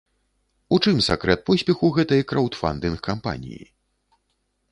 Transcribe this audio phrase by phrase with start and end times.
[0.75, 3.61] У чым сакрэт поспеху гэтай краўдфандынг-кампаніі?